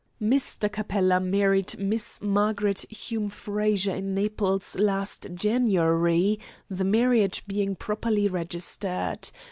[0.19, 0.67] "Mr.
[0.67, 9.29] Capella married Miss Margaret Hume Frazer in Naples last January, the marriage being properly registered.